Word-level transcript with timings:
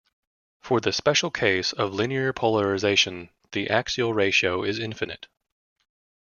For 0.61 0.81
the 0.81 0.93
special 0.93 1.29
case 1.29 1.73
of 1.73 1.93
linear 1.93 2.33
polarization, 2.33 3.29
the 3.51 3.69
axial 3.69 4.15
ratio 4.15 4.63
is 4.63 4.79
infinite. 4.79 5.27